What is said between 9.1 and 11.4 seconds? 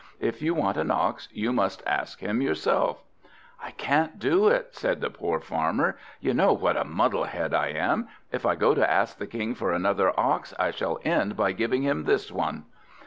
the King for another ox, I shall end